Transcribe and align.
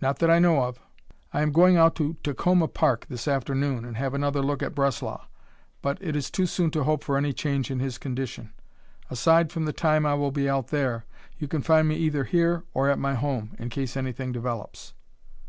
"Not 0.00 0.20
that 0.20 0.30
I 0.30 0.38
know 0.38 0.62
of. 0.62 0.78
I 1.34 1.42
am 1.42 1.50
going 1.50 1.76
out 1.76 1.96
to 1.96 2.14
Takoma 2.22 2.68
Park 2.68 3.06
this 3.08 3.26
afternoon 3.26 3.84
and 3.84 3.96
have 3.96 4.14
another 4.14 4.40
look 4.40 4.62
at 4.62 4.76
Breslau, 4.76 5.24
but 5.82 5.98
it 6.00 6.14
is 6.14 6.30
too 6.30 6.46
soon 6.46 6.70
to 6.70 6.84
hope 6.84 7.02
for 7.02 7.18
any 7.18 7.32
change 7.32 7.68
in 7.68 7.80
his 7.80 7.98
condition. 7.98 8.52
Aside 9.10 9.50
from 9.50 9.64
the 9.64 9.72
time 9.72 10.06
I 10.06 10.14
will 10.14 10.30
be 10.30 10.48
out 10.48 10.68
there, 10.68 11.04
you 11.40 11.48
can 11.48 11.62
find 11.62 11.88
me 11.88 11.96
either 11.96 12.22
here 12.22 12.62
or 12.74 12.88
at 12.88 13.00
my 13.00 13.14
home, 13.14 13.56
in 13.58 13.68
case 13.68 13.96
anything 13.96 14.30
develops." 14.30 14.94